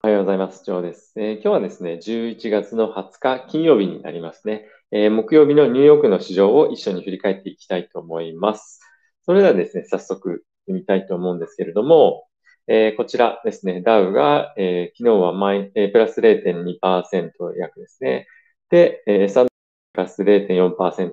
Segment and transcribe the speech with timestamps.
[0.00, 0.62] おはようございます。
[0.64, 1.12] ジョーです。
[1.16, 8.78] えー、今日はですね、11月の20日金曜日になりますね、えー、木曜日のニューヨークの市場を一緒に振り返っていきたいと思います。
[9.26, 12.28] それではですね、早速見たいと思うんですけれども、
[12.68, 18.28] えー、こちらですね、ダウが、え昨日はマイ、えプラス0.2%約ですね。
[18.70, 19.52] で、えー、サンプ
[20.00, 21.10] ラス0.4%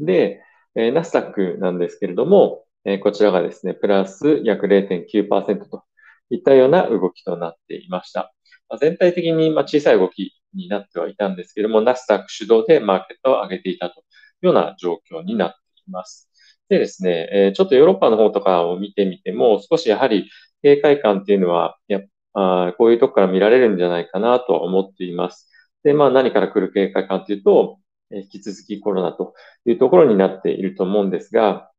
[0.00, 0.42] で、
[0.74, 5.84] ナスダックなんですけれども、えこちらがですね、プラス約0.9%と
[6.30, 8.32] いったような動きとなっていました。
[8.68, 14.02] ま全体的にま小さい動きになってはいたんですけども、ナスダック主導でマーケットを上げていたとい
[14.42, 15.56] うような状況になって
[15.86, 16.30] います。
[16.68, 20.30] でですね、えちょっとヨーロッパの方とかを見てみても、少しやはり
[20.62, 22.00] 警戒感っていうのは、や
[22.34, 25.50] あこういうとこから見られるんじゃないかなとは思っています。
[25.84, 27.78] で、まあ何から来る警戒感というと、
[28.10, 29.34] 引き続きコロナと
[29.66, 31.70] いうところになっていると思うんですが、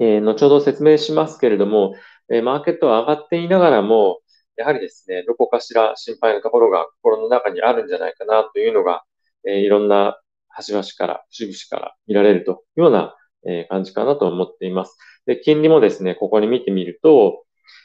[0.00, 1.94] えー、後ほど説明しますけれども、
[2.30, 4.20] えマーケットは上がっていながらも、
[4.56, 9.04] やはりですね、どこかしら心配なところが心の中にあるんじゃないかなというのが、
[9.46, 13.14] えいろんな端々から、節々から見られるというような、
[13.46, 14.98] え感じかなと思っています。
[15.26, 17.44] で、金利もですね、ここに見てみると、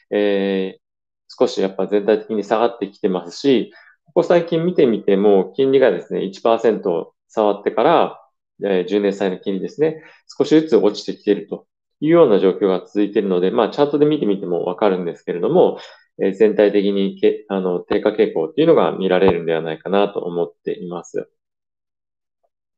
[0.10, 0.82] えー、
[1.28, 3.72] 少しやっぱ全体的に下がってきてますし、
[4.06, 8.20] ここ最近見てみても、金利がですね、1%触ってから、
[8.64, 10.04] え10年債の金利ですね、
[10.38, 11.68] 少しずつ落ちてきていると
[12.04, 15.80] いうような状況が続いているので、まあ、チャートで見てみてもわかるんですけれども、
[16.22, 21.30] えー、全体的にけあの低下傾向っていうのが見られるんではないかなと思っています。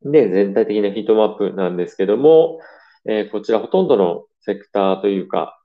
[0.04, 2.60] で、全体的なヒートマップなんですけども、
[3.10, 5.60] えー、こちらほとんどのセクターというか、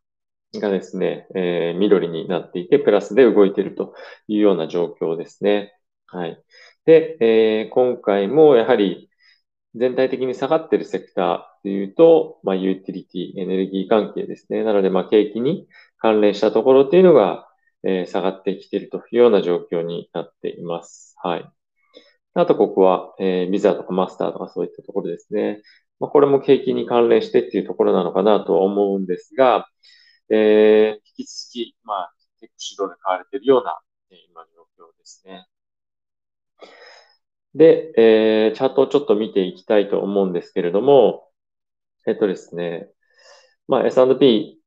[0.55, 3.94] がですね、えー、緑になっていて、プラスで動いていると
[4.27, 5.75] いうような状況ですね。
[6.06, 6.42] はい。
[6.86, 9.11] で、えー、今回もやはり
[9.75, 14.64] 全体的に下がっているセクターーというと、まあ、ユーティリティ、エネルギー関係ですね。
[14.64, 15.66] なので、まあ、景気に
[15.98, 17.48] 関連したところっていうのが、
[17.83, 21.14] えー、下がってきているというような状況になっています。
[21.22, 21.50] はい。
[22.34, 25.62] あと、ここは、えー、ビザとかマスターとかそういったところですね。
[25.98, 29.69] まあ、これも景気に関連してっていうところなのかなと思うんですが、
[30.31, 33.78] えー、引き続き、まあ、テック主導で買われているような、
[34.10, 35.47] えー、今の状況ですね。
[37.54, 41.29] で、えー、チャートをちょっと見ていきたいと思うんですけれども、
[42.06, 42.88] えっとですね、
[43.69, 44.59] まあ、S&P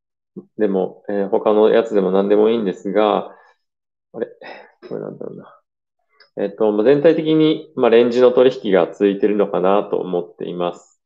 [0.58, 3.36] でも、えー、他のやつでも何でもいいんですが、
[4.14, 4.28] あれ？
[4.88, 5.60] これなんだろうな。
[6.38, 11.00] えっと、まあ全体的に、まあ、レンジの取引が続いてるのかなと思っています。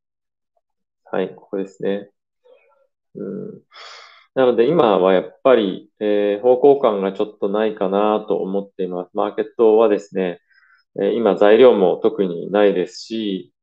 [1.06, 2.10] はい、ここですね。
[3.16, 3.62] うん、
[4.36, 9.12] なので今はやっぱり、えー、方向感がちょっとないかなと思っています。
[9.14, 10.40] マーケットはですね、
[11.02, 13.54] え今材料も特にないですし、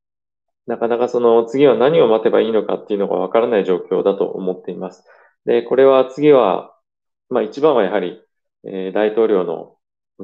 [0.67, 5.05] なかなかその次は何を待てばいいのかっていうのがわからない状況だと思っています。
[5.45, 6.75] で、これは次は、
[7.29, 8.23] まあ一番はやはり、
[8.65, 9.77] え大統領の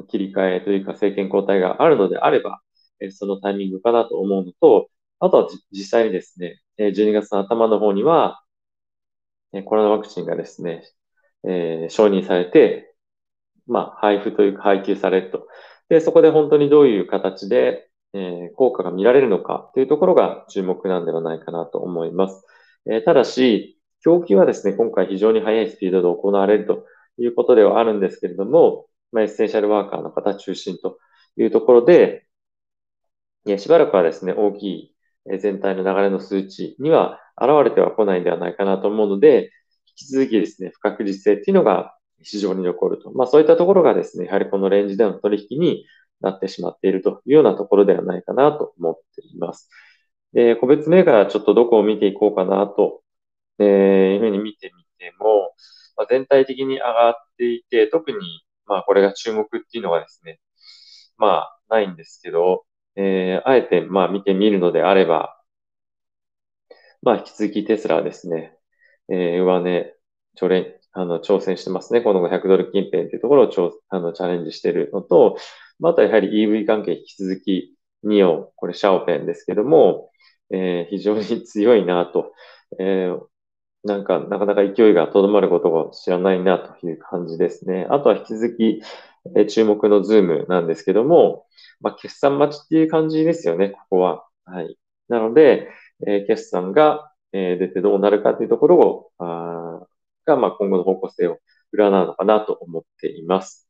[0.07, 2.61] 切り替えというか政権交代があるのであれば、
[2.99, 8.41] えそのタイミングかなと思うのと、あとは実際にですね、12月の頭の方には、
[9.53, 10.83] えコロナワクチンがですね、
[11.43, 12.95] え承認されて、
[13.67, 15.47] まあ、配布というか配給されると
[15.91, 22.43] で、そこで本当にどういう形で、えー、効果が見られるのかというところが注目なんではないかなと思います。
[22.89, 26.85] えー、ただし、供給はですね、今回非常に速いスピードで行われると
[27.17, 30.97] いうことではあるんですけれども、まあ、エッセンシャルワーカーの方中心と
[31.37, 32.25] いうところで、
[33.57, 34.95] しばらくはですね、大きい
[35.39, 39.51] 全体の流れの数値には現れては来ないんではないかなと思うので、
[39.87, 43.11] 引き続きですね、不確実性っていうのが市場に残ると。
[43.11, 45.85] まあそういったところがですね、やはりこのレンジでの取引に
[46.21, 49.69] なってしまっているというようなところではないかなと思っています。
[50.33, 53.01] で、個別銘柄ちょっとどこを見ていこうかなと、
[53.59, 53.67] えー、
[54.15, 55.53] いうふうに見てみても、
[55.97, 58.17] ま、全体的に上がっていて、特に
[58.65, 60.39] まあこれが注目っていうのはですね、
[61.17, 62.65] まあないんですけど、
[62.95, 65.35] えー、あえてまあ見てみるのであれば、
[67.01, 68.57] まあ引き続きテスラですね、
[69.09, 69.95] えー、上値、
[70.35, 72.01] ちょれ、あの、挑戦してますね。
[72.01, 75.37] この500ドル近辺というところをちょあのチャレンジしてるのと、
[75.83, 80.09] あとはやはり EV 関係引き続き、ニオ、これシャオペンですけども、
[80.51, 82.33] えー、非常に強いなと、
[82.79, 83.19] えー、
[83.83, 87.87] なんか、なかなか勢いがとどまることを知らないなという感じですね。
[87.89, 88.81] あとは引き続き、
[89.35, 91.45] えー、注目のズームなんですけども、
[91.79, 94.25] まあ、決算待ちっていう感じですよね、ここは。
[94.45, 94.77] はい。
[95.07, 95.69] なので、
[96.07, 99.11] えー、決算が、えー、出てどうなるかというところを、
[100.31, 101.37] が、まあ、今後の方向性を
[101.75, 103.67] 占うのかなと思っています。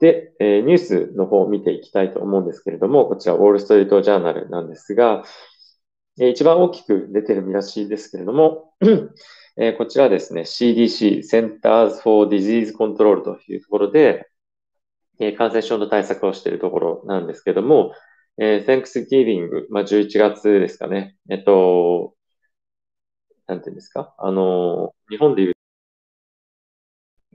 [0.00, 5.24] で、えー、ニュースの方を見ていきたいと思うんですけれども、こちら、ウォールストリートジャーナルなんですが、
[6.20, 8.72] えー、一番大きく出てる見出しですけれども、
[9.56, 14.28] えー、こちらですね、CDC、Centers for Disease Control というところで、
[15.20, 17.92] えー、感染症の対策をしているところなんですけれども、
[18.36, 21.16] えー、Thanksgiving、まあ、11月ですかね。
[21.30, 22.14] えっと、
[23.46, 24.12] なんていうんですか？
[24.18, 25.53] あの、日本でいう、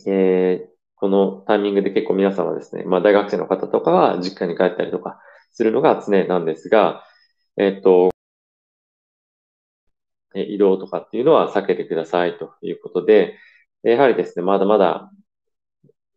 [0.07, 5.19] えー、このタイミングで結構皆さんはですね、まあ大学生の方とかは実家に帰ったりとか
[5.51, 7.03] するのが常なんですが、
[7.57, 8.09] えっと、
[10.33, 13.37] 移動とかっていうのは避けてくださいということで、
[13.83, 15.11] やはりですね、まだまだ、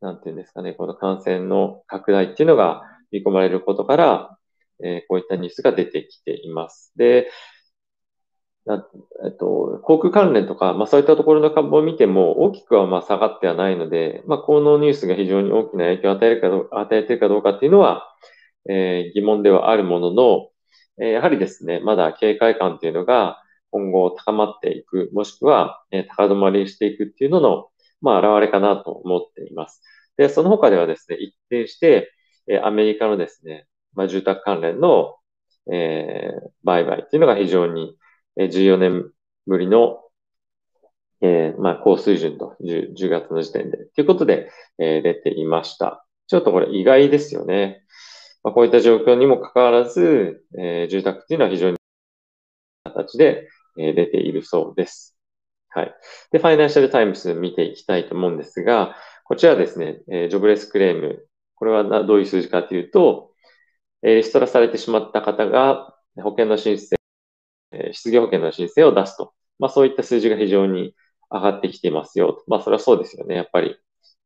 [0.00, 4.38] なんていうんですかね、この感染の拡大っていうのが見込まれることから、
[4.84, 6.92] えー、こういったニュースが出てきています。
[6.96, 7.30] で、
[8.64, 8.86] な
[9.24, 18.06] えっと、航空関連とか、まあそういったところの株を見ても、大きくはまあ下がってはないので、まあこのニュースが非常に大きな影響を与えるかど与えているかどうかっていうのは、
[18.68, 20.48] えー、疑問ではあるものの、
[21.00, 23.42] えー、やはりですね、まだ警戒感っていうのが
[23.72, 27.68] 今後高まっていく、もしくは、え、高止まりしていくっていうのの、
[28.00, 29.82] まあ現れかなと思っています。
[30.16, 32.12] で、その他ではですね、一転して、
[32.46, 35.16] え、アメリカのですね、まあ住宅関連の、
[35.72, 37.96] えー、売買っていうのが非常に
[38.36, 39.10] 14年
[39.46, 40.00] ぶりの、
[41.20, 46.04] えー、まあ、高水準と 10, 10, 月の時点で、ということで、えー、出ていました。
[46.26, 47.84] ちょっとこれ意外ですよね。
[48.42, 51.76] まあ、こういった状況にもかかわらず、えー、住宅っていうのは非常に
[52.84, 53.48] 形で、
[53.78, 55.16] えー、出ているそうです。
[55.68, 55.94] はい。
[56.32, 61.26] で、 Financial Times 見ていきたいと思うんですが、こちらですね、えー、 Jobless Claim。
[61.54, 63.30] これはどういう数字かというと、
[64.02, 66.96] えー、リストラされてしまった方が保険の申請
[67.92, 69.32] 失業保険の申請を出すと。
[69.58, 70.94] まあそういった数字が非常に
[71.30, 72.42] 上がってきていますよ。
[72.46, 73.34] まあそれはそうですよね。
[73.34, 73.76] やっぱり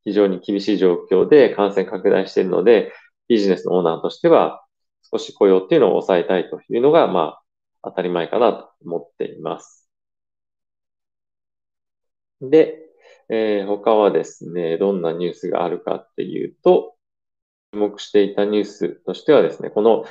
[0.05, 2.93] 非常に厳しい状況で感染拡大しているので、
[3.29, 4.65] ビジネスのオーナーとしては
[5.11, 7.43] 少し雇用っていうのを抑えたいというのが、まあ
[7.83, 9.89] 当たり前かなと思っています。
[12.41, 12.79] で、
[13.29, 16.97] えー、他はですね、どんなニュースがあるかっていうと、
[17.73, 20.05] 注目していたニュースとしてはですね、この、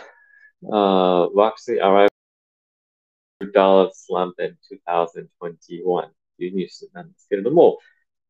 [0.63, 2.14] uh, vaccine arrival
[3.53, 7.79] dollar slump in 2021というニュースなんですけれども、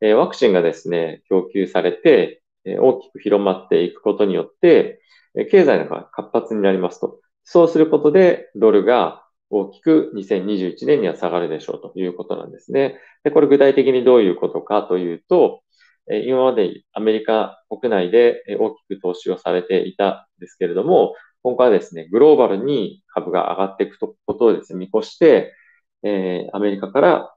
[0.01, 5.01] えワクチンがですね、供給されて、え大きく広まっていくことによって、
[5.35, 7.19] え経済が活発になりますと。
[7.43, 12.99] そうすることで、ドルが大きく2021年には下がるでしょうということなんですね。
[13.23, 15.61] で、これ具体的にどういうことかというと、
[16.07, 25.53] 今までアメリカ国内で大きく投資をされていたんですけれども、今回はですね、グローバルに株が上がっていくことをですね、見越して、
[26.01, 27.35] えー、アメリカから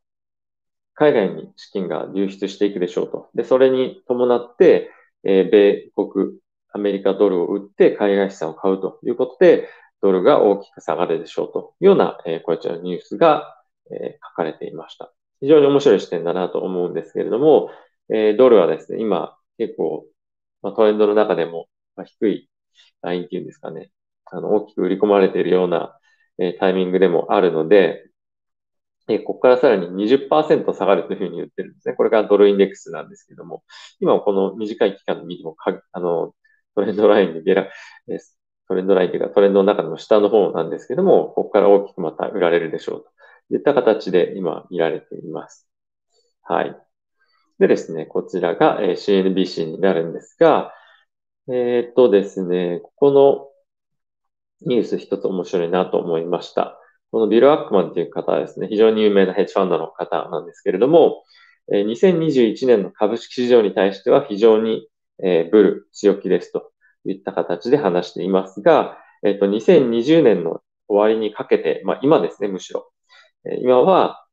[0.95, 3.29] 海外に資金が流出していくでしょうと。
[3.35, 4.91] で、それに伴って、
[5.25, 6.39] えー、米国、
[6.73, 9.69] アメリカドルを売って海外資産を買うということで、
[10.01, 15.13] ドルが大きく下がるでしょうというような、えー、こちらのニュースが、えー、書かれていました。
[15.41, 17.69] 非常に面白い視点だなと思うんですけれども、
[18.09, 20.07] えー、ドルはですね、今結構、
[20.63, 22.49] まあ、トレンドの中でも、まあ、低い
[23.03, 23.91] ラインっていうんですかね、
[24.33, 25.99] あの、大きく売り込まれているような、
[26.39, 28.09] え、タイミングでもあるので、
[29.09, 31.95] え、ここからさらに20%下がるというふうに言ってるんですね。
[31.95, 33.65] これがドルインデックスなんですけども、
[34.01, 36.35] 今この短い期間で見てもか、あの、
[36.75, 37.71] トレンドラインでゲラ、
[38.09, 38.19] え
[38.69, 43.05] トレンドラインというかトレンドの中でも下の方なんですけども、ここから大きくまた売られるでしょう
[43.49, 45.67] といった形で今見られています。
[46.43, 46.77] はい。
[47.59, 50.73] でですね、こちらが CNBC になるんですが、
[51.49, 53.48] えー、っとですね、ここの
[54.63, 56.79] ニュース一つ面白いなと思いました。
[57.11, 61.25] このビル・アックマンという方はですね、非常に有名なヘッジファンドの方なんですけれども、
[61.71, 64.89] 2021年の株式市場に対しては非常に
[65.19, 66.71] ブル、強気ですと
[67.05, 72.91] いった形で話していますが、えっと、2020年の終わりにかけて、まあ今ですね、むしろ。
[73.63, 74.25] 今は、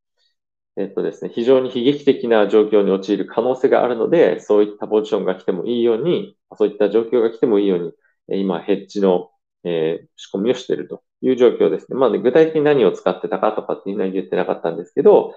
[0.77, 9.29] えっとですね、非常に悲劇的な状況に陥る可能性があるので、そういったポジションが来てもいいように、そういった状況が来てもいいように、今、ヘッジの
[9.65, 11.97] えー、仕込みをしているという状況ですね。
[11.97, 15.33] まあ、ね、具体的に何を使ってたかとかっていうのは言ってなかったんですけど、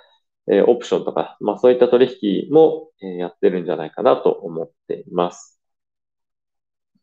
[0.50, 5.58] えー、オプションとか、まあそういった取引も、えー、やってるんじゃないかなと思っています。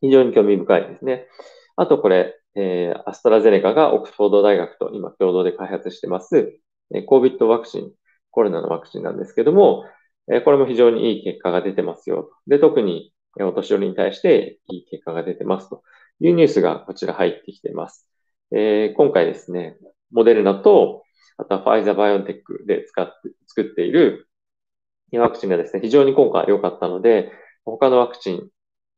[0.01, 1.27] 非常に興味深いですね。
[1.75, 6.60] あとこれ、えー、アストラゼネカがオックスフォード大学と今共同で開発してます、
[6.94, 7.91] えー、COVID ワクチン、
[8.32, 9.84] コロナのワクチンなんですけども、
[10.32, 12.29] えー、これも非常にいい結果が出てますよ。
[12.48, 15.84] で、特にお年寄りに対していい結果が出てますと
[16.19, 18.07] いうニュースがこちら入ってきています。
[18.51, 19.77] えー、今回ですね、
[20.12, 21.03] モデルナと、
[21.38, 24.27] あとはファイザーバイオンテックで使って、作っている
[25.13, 27.31] ワクチンがですね、非常に効果良かったので、
[27.63, 28.50] 他のワクチン、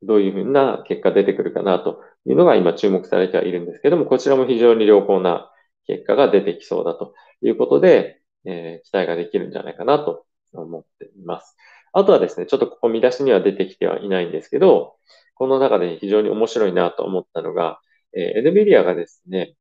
[0.03, 5.51] どういうふうな結果出てくるかなというのが今注目されてはいるんですけども、こちらも非常に良好な
[5.87, 11.55] 結果が出てきそうだということで、えー、期待ができるんじゃないかなと思っています。
[11.93, 14.95] あとはですね、ちょっとここ見出しには出てきてはいないんですけど、
[15.37, 17.79] この中で非常に面白いなと思ったのが、
[18.13, 19.55] えー、NVIDIA がですね、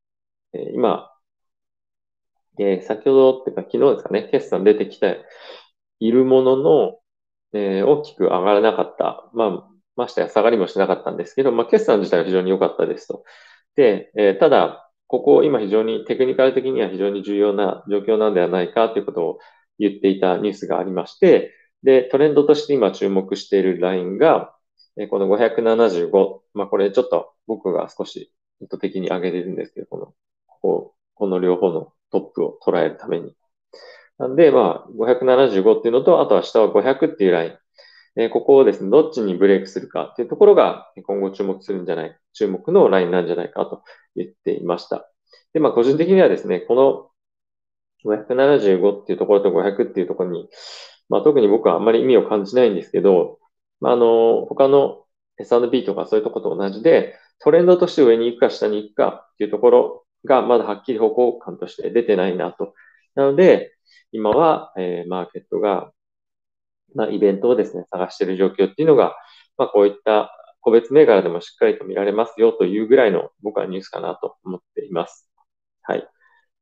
[0.53, 1.09] えー、今、
[2.59, 5.23] えー、先ほどっていうか昨日ですかね、決算出てきて
[5.99, 6.99] いるものの、
[7.53, 9.29] えー、大きく上がらなかった。
[9.33, 13.23] まあ、ましてや下がりもしなかったんですけど、まあ、決算自体は非常に良かったですと。
[13.75, 19.39] で、えー、ただ、ここ今非常にテクニカル的には非常に重要な状況なんではないかということを
[19.79, 21.53] 言っていたニュースがありまして、
[21.83, 24.53] で、トレンドとして今注目しているラインが、
[24.99, 30.05] えこの575、まあこれちょっと僕が少し意図的に上げてるんですけど、この、
[30.47, 33.35] ここ、この両方のトップを捉えるために。
[34.17, 37.57] なんで、まあ、575っていうのと、あとは下は500っていうライン。
[38.19, 43.83] えここをですね、どっちにブレイクするかっていうところが、今後注目するんじゃない、注目のラインなんじゃないかと
[44.15, 45.07] 言っていました。
[45.53, 47.11] で、まあ、個人的にはですね、この
[48.05, 50.49] 575っていうところと500っていうところに、
[51.09, 53.37] まあ、特に僕はあんまり意味を感じないんですけど、
[53.89, 55.03] あ、あの、他の
[55.37, 62.73] S&P とかそういうとこと同じで、トレンドとして上に行くか下に行くかっていうところがまだはっきり方向感として出てないなと。
[63.15, 63.73] なので、
[64.11, 65.91] 今は、えー、マーケットが、
[66.95, 69.15] まあ、イベントをですね、探している状況っていうのが、
[69.57, 70.31] まあ、こういった
[70.61, 75.29] 個別銘柄でもしっかりと見られますよというぐらいの僕はニュースかなと思っています。
[75.83, 76.07] はい。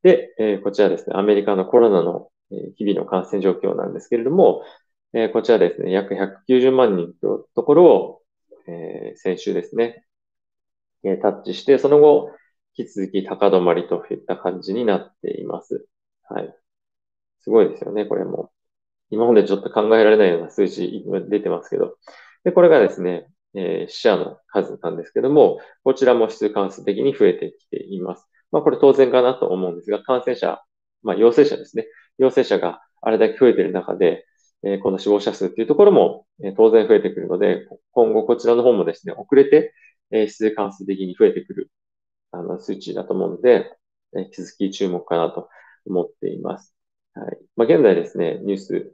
[0.04, 2.30] で、えー、こちらですね、アメリカのコロナの
[2.78, 4.64] 日々の感染状況なんですけれども、
[5.18, 8.22] えー、こちらですね、約190万人というところを、
[8.68, 10.04] えー、先週ですね、
[11.06, 12.32] えタッチして、その後、
[12.78, 15.88] 引き続き高止まりといった感じになっています。
[16.28, 16.54] はい。
[17.40, 18.52] すごいですよね、これも。
[19.10, 21.96] 今までちょっと考えられないような数字出てますけど。
[22.44, 28.28] で、これがですね、えー、死者の数なんですけども、こちらも指数関数的に増えてきています。
[28.52, 30.62] まあ、これ当然かなと思うんですが、感染者、
[31.04, 31.88] まあ、陽性者ですね。
[32.18, 34.26] 陽性者があれだけ増えている中で、
[34.66, 39.74] え、この死亡者数っていうところも、え、当然増えてくるので、今後こちらの方もですね、遅れて、
[40.12, 41.72] えー、指数関数的に増えてくる、
[42.32, 43.78] あの、数値だと思うので、
[44.18, 45.50] え、引き続き注目かなと
[45.86, 46.76] 思っています。
[47.14, 47.38] はい。
[47.56, 48.94] まあ、現在ですね、ニュース、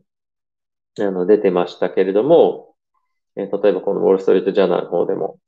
[0.99, 2.75] あの、出てましたけれども、
[3.35, 5.39] え、例えばこのウォールストリートジャーナルの方でも、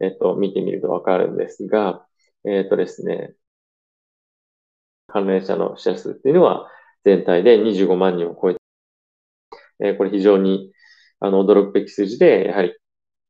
[0.00, 2.06] えっ、と、見てみるとわかるんですが、
[2.44, 3.34] えっ、とですね、
[5.06, 6.68] 関連者の死者数っていうのは
[7.04, 8.61] 全体で25万人を超えて、
[9.82, 10.72] え、これ非常に、
[11.20, 12.74] あの、驚くべき数字で、やはり、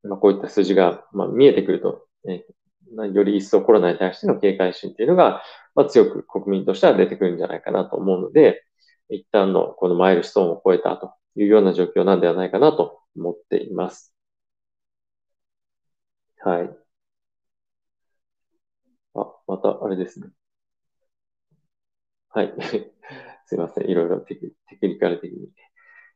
[0.03, 2.45] まあ、こういった数字が、まあ、見えてくると、え、
[3.13, 5.43] より一層コロナに対しての警戒心っていうのが、
[5.75, 8.63] まあ、強く国民としては出てくるんじゃないかなと思うので、
[9.09, 14.13] 一旦のこのマイルストーンを超えたというような状況なんではないかなと思っています。
[16.43, 16.77] はい。
[19.15, 20.29] あ、また、あれですね。
[22.29, 22.53] はい。
[23.45, 23.89] すいません。
[23.89, 25.49] いろいろテクニカル的に。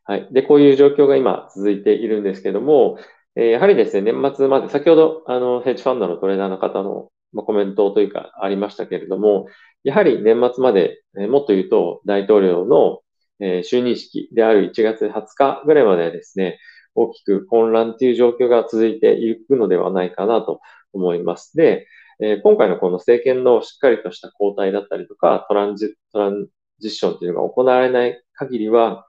[0.07, 0.27] はい。
[0.31, 2.97] で、こういう状況が今続いているんですけども、
[3.35, 9.47] えー、やはりですね、年末まで、先ほど、あの、ヘッジファンドのトレーナーの方の、コメントというかありましたけれども、
[9.83, 13.01] やはり年末まで、え、もっと言うと大統領の、
[13.41, 16.57] え、就任式である1月20日ぐらいまでですね、
[16.95, 20.61] 大きく混乱という状況が続いていくのではないかなと
[20.93, 21.55] 思います。
[21.55, 21.85] で、
[22.21, 26.47] え今回のこの政権のしっかりとした交代だったりとか、トランジトラン
[26.79, 29.05] ジッションっていうのが行われない限りは、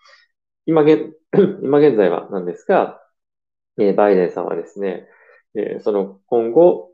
[0.69, 1.15] 今現、
[1.65, 3.01] 今現在はなんですが、
[3.79, 5.09] えバイデンさんはですね、
[5.55, 6.91] えその今後、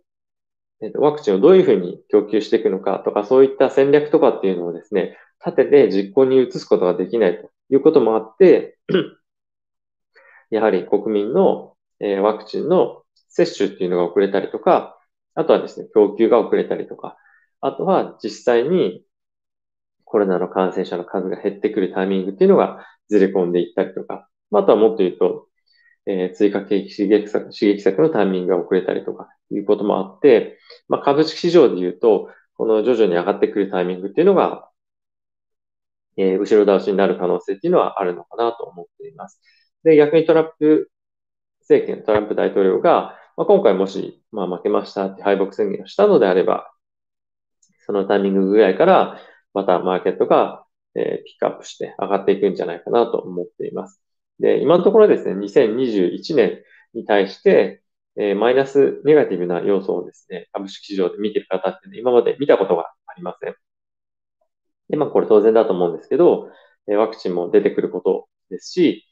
[0.80, 8.78] えワクチンをどういうふうに供給していくのかとか、そういった戦略とかっていうのをですね、立てて実行に移すことができないということもあって、
[10.50, 14.96] やはり国民の、えワクチンの接種っていうのが遅れたりとか、
[15.34, 17.16] あとはですね、供給が遅れたりとか、
[17.60, 19.02] あとは実際に
[20.04, 25.48] コロナの感染者の数が減ってくるタイミングっていうのがずれ込んでいったりとか、あとはもっと言うと、
[26.06, 30.58] えー、追加景気刺激策刺激策のタイミングが遅れたりとかいうこともあって、
[30.88, 34.68] まあ、株式市場で言うと、この徐々に上がってくるタイミングっていうのが、
[36.16, 39.40] えー、後ろ倒しになる可能性っていうのはあるのかなと思っています。
[39.82, 40.90] で、逆にトランプ
[41.60, 46.70] 政権、トランプ大統領が、まあ、今回もし、まあ、負けましたって敗北宣言をしたのであれば、
[47.86, 49.18] そのタイミングぐらいから、
[49.52, 50.63] またマーケットが、
[50.94, 54.00] えー、ピックアップして上がっていくんじゃないかなと思っています。
[54.40, 56.62] で、今のところですね、2021年
[56.94, 57.82] に対して、
[58.16, 63.54] えー、マイナスネガティブな要素をですね、株式市場で見ている方って、ね、今まで見たことがありません。
[64.88, 66.50] で、まあこれ当然だと思うんですけど、
[66.88, 69.04] え、ワクチンも出てくることですし、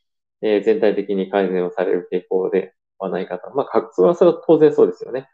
[0.43, 3.51] えー、全体的に改善をされる傾向ではないかと。
[3.55, 5.29] まあ、確想はそれは当然そうですよね。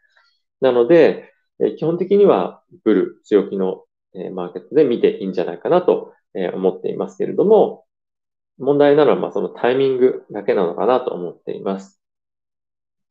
[0.60, 7.84] なので、え基本的にはブル、強気の、えマーケットで見ていいんじゃないかなと、え思っていますけれども、
[8.58, 12.00] 問題なのは、まあ、そのタイミングだけなのかなと思っています。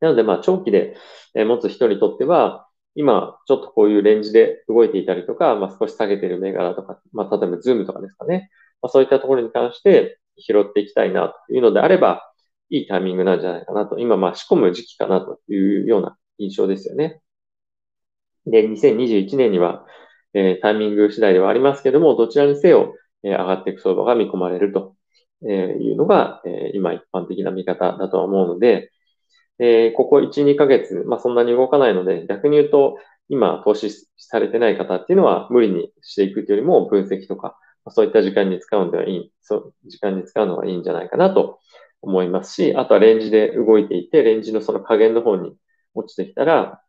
[0.00, 0.96] なので、まあ、長期で
[1.34, 8.50] 持つ人にとっては、今、ちょっとこういうレンジで動いていたりとか、まあ、少し下げている銘柄とか、まあ、例えばズームとかですかね。
[8.82, 12.22] まあ、そういったところに関して拾っていきたいなというのであれば、
[12.70, 13.98] いいタイミングなんじゃないかなと。
[13.98, 17.20] 今、まあ、仕込む時期かなというような印象ですよね。
[18.46, 19.86] で、2021年には、
[20.34, 24.94] えー、タイミング次第ではありますけども、どちらにせよ、えー、上がっていく相場が見込まれると
[25.42, 28.90] いうのが、えー、今一般的な見方だとは思うので、
[29.58, 32.96] えー、ここ1、2ヶ月、まあ、そんなに動かないので、逆に言うと、
[33.28, 37.58] 今投資されてない方っていうのは無理にしていくというよりも分析とか、
[37.90, 41.58] そういった時間に使うのではいい、そう時間に使うのがいいんじゃないかなと
[42.02, 45.56] 思いますし、あとはレンジで動いていて、レンジのその加減の方に
[45.94, 46.82] 落ちてきたら、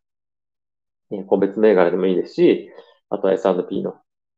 [1.12, 2.70] え個別銘柄でもいいですし、
[3.10, 3.96] あとは S&P の、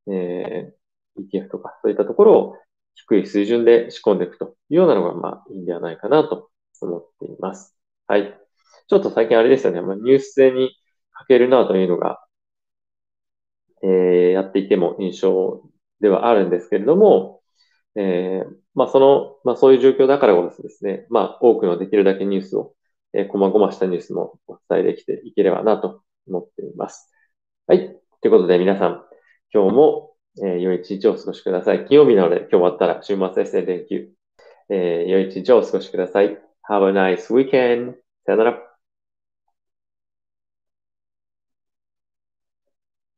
[0.08, 0.81] えー、
[1.30, 2.56] ETF とか、そういったところを
[2.96, 6.50] 低い水準で仕込んでいくというようなのが、まあ、いいんではないかなと
[6.82, 7.76] 思っています。
[8.08, 8.38] はい。
[8.88, 10.76] ちょっと最近あれですよね、まあ、ニュース性に
[11.14, 12.20] 欠けるなというのが、
[13.84, 15.64] えー、やっていても印象
[16.02, 17.42] ではあるんですけれども、
[17.96, 22.74] えー、まあ、その、まあ、そういう状況だからこそですね、まあ、多くのできるだけニュースを、
[23.14, 27.12] えー、こまごましたニュースもお伝えできていければなと思っています。
[27.68, 27.98] はい。
[28.22, 29.04] ということで皆さん、
[29.54, 31.86] 今日も、えー、良い一日をお過ごしください。
[31.86, 34.10] 金曜日なので今日終わったら週末ですね、連休。
[34.70, 36.38] えー、良い一日をお過ごしください。
[36.70, 37.96] Have a nice weekend.
[38.26, 38.71] さよなら。